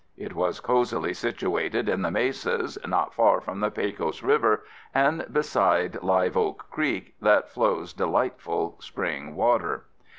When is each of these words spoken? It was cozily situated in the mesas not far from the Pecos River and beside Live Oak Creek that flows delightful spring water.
It 0.17 0.33
was 0.33 0.59
cozily 0.59 1.13
situated 1.13 1.87
in 1.87 2.01
the 2.01 2.09
mesas 2.09 2.75
not 2.87 3.13
far 3.13 3.39
from 3.39 3.59
the 3.59 3.69
Pecos 3.69 4.23
River 4.23 4.63
and 4.95 5.31
beside 5.31 6.01
Live 6.01 6.35
Oak 6.35 6.65
Creek 6.71 7.13
that 7.21 7.51
flows 7.51 7.93
delightful 7.93 8.77
spring 8.79 9.35
water. 9.35 9.85